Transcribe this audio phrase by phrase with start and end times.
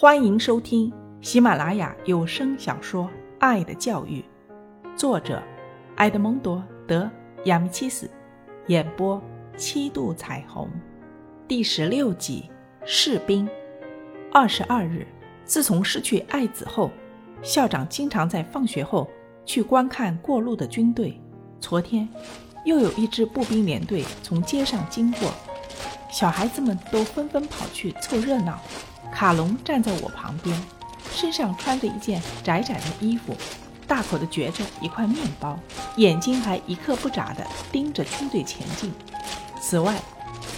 [0.00, 3.04] 欢迎收听喜马拉雅有声小说
[3.38, 4.24] 《爱的教育》，
[4.96, 5.42] 作者
[5.96, 7.10] 埃德蒙多·德
[7.44, 8.10] 亚米契斯，
[8.68, 9.22] 演播
[9.58, 10.70] 七度彩虹，
[11.46, 12.48] 第十六集
[12.86, 13.46] 《士兵》。
[14.32, 15.06] 二十二日，
[15.44, 16.90] 自从失去爱子后，
[17.42, 19.06] 校长经常在放学后
[19.44, 21.20] 去观看过路的军队。
[21.60, 22.08] 昨天，
[22.64, 25.30] 又有一支步兵连队从街上经过，
[26.10, 28.58] 小孩子们都纷纷跑去凑热闹。
[29.12, 30.58] 卡隆站在我旁边，
[31.12, 33.34] 身上穿着一件窄窄的衣服，
[33.86, 35.58] 大口地嚼着一块面包，
[35.96, 38.92] 眼睛还一刻不眨地盯着军队前进。
[39.60, 39.94] 此外，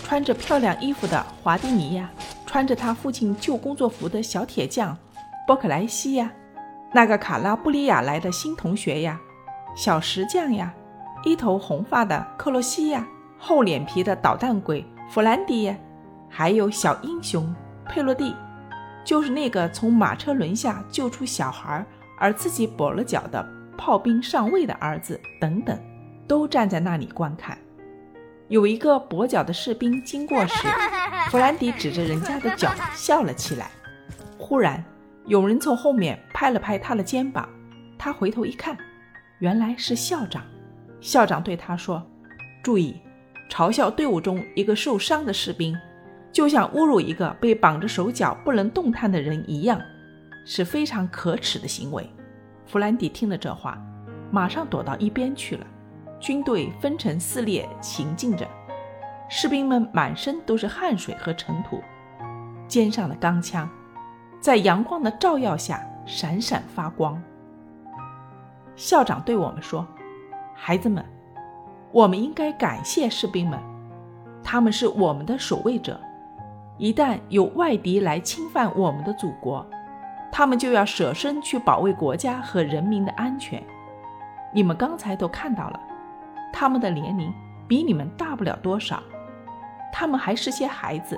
[0.04, 2.08] 穿着漂亮衣服的华蒂尼亚，
[2.46, 4.96] 穿着他父亲旧工作服的小铁匠
[5.46, 6.30] 波克莱西呀，
[6.92, 9.18] 那个卡拉布里亚来的新同学呀，
[9.74, 10.72] 小石匠呀，
[11.24, 13.04] 一头红发的克洛西呀，
[13.38, 15.76] 厚脸皮的捣蛋鬼弗兰迪呀，
[16.28, 17.52] 还有小英雄。
[17.92, 18.34] 佩洛蒂，
[19.04, 21.84] 就是那个从马车轮下救出小孩
[22.18, 25.78] 而自己跛了脚的炮兵上尉的儿子，等等，
[26.26, 27.58] 都站在那里观看。
[28.48, 30.66] 有一个跛脚的士兵经过时，
[31.28, 33.70] 弗兰迪指着人家的脚笑了起来。
[34.38, 34.82] 忽然，
[35.26, 37.46] 有人从后面拍了拍他的肩膀，
[37.98, 38.74] 他回头一看，
[39.40, 40.42] 原来是校长。
[41.02, 42.02] 校长对他说
[42.64, 42.98] ：“注意，
[43.50, 45.76] 嘲笑队伍中一个受伤的士兵。”
[46.32, 49.78] 就像侮辱一个被绑着手脚不能动弹的人一样，
[50.46, 52.08] 是非常可耻的行为。
[52.64, 53.78] 弗兰迪听了这话，
[54.30, 55.66] 马上躲到一边去了。
[56.18, 58.48] 军队分成四列行进着，
[59.28, 61.82] 士兵们满身都是汗水和尘土，
[62.66, 63.68] 肩上的钢枪
[64.40, 67.20] 在阳光的照耀下闪闪发光。
[68.74, 69.86] 校长对我们说
[70.56, 71.04] ：“孩子们，
[71.90, 73.60] 我们应该感谢士兵们，
[74.42, 76.00] 他们是我们的守卫者。”
[76.82, 79.64] 一旦有外敌来侵犯我们的祖国，
[80.32, 83.62] 他们就要舍身去保卫国家和人民的安全。
[84.52, 85.80] 你们刚才都看到了，
[86.52, 87.32] 他们的年龄
[87.68, 89.00] 比你们大不了多少，
[89.92, 91.16] 他们还是些孩子，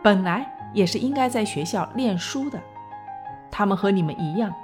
[0.00, 2.60] 本来也是应该在学校念书的。
[3.50, 4.54] 他们和你们一样，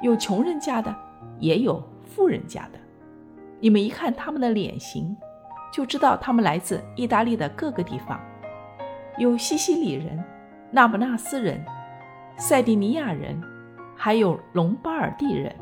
[0.00, 0.96] 有穷人家的，
[1.38, 2.78] 也有富人家的。
[3.60, 5.14] 你们一看他们的脸型，
[5.70, 8.18] 就知道他们来自意大利的各个地方。
[9.20, 10.18] 有西西里人、
[10.70, 11.62] 那不纳斯人、
[12.38, 13.38] 塞蒂尼亚人，
[13.94, 15.54] 还有隆巴尔蒂人。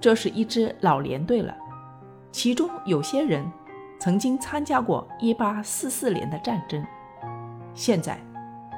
[0.00, 1.54] 这是一支老连队了，
[2.30, 3.44] 其中有些人
[4.00, 6.82] 曾经参加过1844年的战争。
[7.74, 8.18] 现在，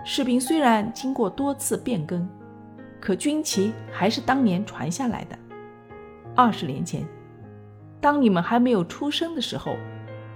[0.04, 2.28] 士兵虽然经过多次变更，
[3.00, 5.38] 可军旗还是当年传下来的。
[6.34, 7.06] 二十年前，
[8.00, 9.76] 当你们还没有出生的时候，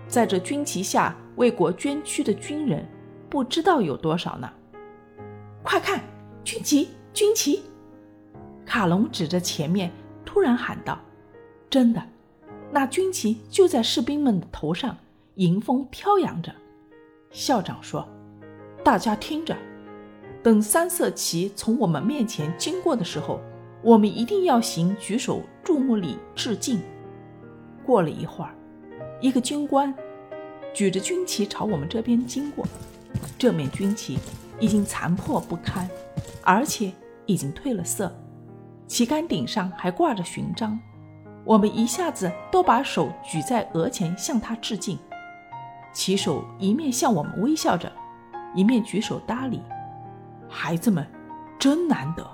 [0.07, 2.87] 在这军旗下为国捐躯的军人。
[3.29, 4.51] 不知道有多少呢！
[5.63, 6.03] 快看，
[6.45, 7.63] 军旗，军旗！
[8.65, 9.91] 卡隆指着前面，
[10.25, 10.99] 突然喊道
[11.69, 12.03] ：“真的，
[12.71, 14.97] 那军旗就在士兵们的头上，
[15.35, 16.55] 迎风飘扬着。”
[17.31, 18.09] 校长说
[18.83, 19.55] ：“大家听着，
[20.43, 23.41] 等三色旗从我们面前经过的时候，
[23.83, 26.81] 我们一定要行举手注目礼致敬。”
[27.85, 28.55] 过了一会儿，
[29.21, 29.95] 一个军官
[30.73, 32.67] 举着军旗朝我们这边经过。
[33.39, 34.19] 这面军旗
[34.59, 35.89] 已经残破不堪，
[36.43, 36.93] 而且
[37.27, 38.13] 已经褪了色，
[38.87, 40.79] 旗杆顶上还挂着勋章。
[41.45, 44.99] 我们一下子都把手举在额前向他致敬。
[45.93, 47.91] 旗手一面向我们微笑着，
[48.55, 49.63] 一面举手搭理。
[50.49, 51.07] 孩子们，
[51.59, 52.27] 真难得。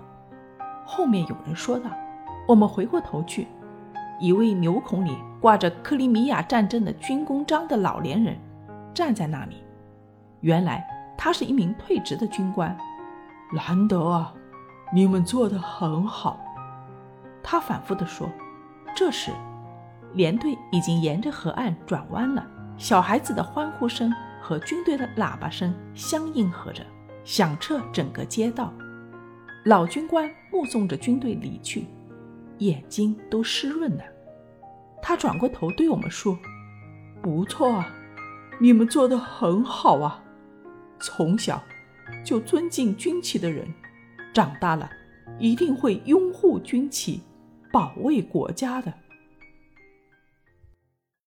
[0.85, 1.91] 后面有人说道。
[2.47, 3.49] 我们回过头去，
[4.21, 8.37] 一位牛孔里挂着克里米亚战争的军功章的老年人
[8.93, 9.64] 站在那里。
[10.45, 12.77] 原来他是一名退职的军官，
[13.51, 14.31] 难得啊，
[14.93, 16.39] 你们做得很好。
[17.43, 18.29] 他反复地说。
[18.95, 19.33] 这时，
[20.13, 22.47] 连队已经沿着河岸转弯了，
[22.77, 26.85] 小孩子的欢呼声和军队的喇叭声相应和着，
[27.25, 28.73] 响彻整个街道。
[29.65, 31.87] 老军官目送着军队离去，
[32.59, 34.05] 眼睛都湿润了。
[35.03, 36.39] 他转过头对我们说
[37.21, 37.89] ：“不错啊，
[38.61, 40.21] 你们做得很好啊。”
[41.07, 41.63] 从小
[42.25, 43.69] 就尊敬军旗的人，
[44.33, 44.89] 长大了
[45.39, 47.21] 一定会拥护军旗，
[47.71, 48.91] 保卫国家的。